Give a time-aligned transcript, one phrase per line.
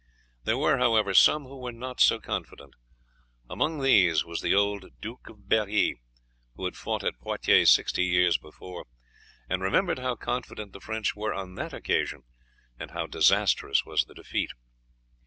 [0.45, 2.73] There were, however, some who were not so confident;
[3.47, 6.01] among these was the old Duke of Berri,
[6.55, 8.87] who had fought at Poitiers sixty years before,
[9.47, 12.23] and remembered how confident the French were on that occasion,
[12.79, 14.49] and how disastrous was the defeat.